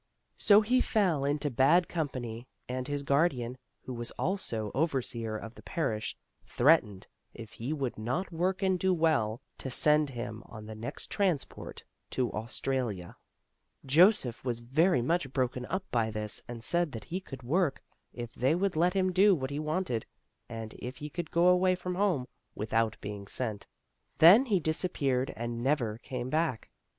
[0.39, 5.53] So he fell into bad com pany, and his guardian, who was also overseer of
[5.53, 10.65] the parish, threatened, if he would not work and do well, to send him on
[10.65, 13.15] the next transport to Australia.
[13.83, 13.91] 21 22 THE ROSE CHILD
[14.33, 18.33] Joseph was very much broken up by this and said that he could work, if
[18.33, 20.07] they would let him do what he wanted,
[20.49, 23.67] and if he could go away from home without being sent.
[24.17, 26.71] Then he disappeared and never came back.